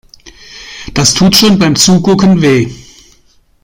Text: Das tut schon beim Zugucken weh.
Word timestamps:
Das 0.95 1.13
tut 1.13 1.35
schon 1.35 1.59
beim 1.59 1.75
Zugucken 1.75 2.41
weh. 2.41 2.73